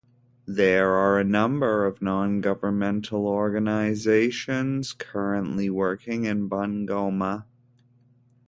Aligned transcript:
There 0.47 0.93
are 0.95 1.19
a 1.19 1.23
number 1.23 1.85
of 1.85 2.01
non-governmental 2.01 3.27
organizations 3.27 4.93
currently 4.93 5.69
working 5.69 6.23
in 6.25 6.49
Bungoma. 6.49 7.45